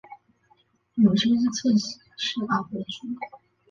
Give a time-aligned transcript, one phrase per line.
[0.95, 1.69] 母亲是侧
[2.17, 3.07] 室阿波局。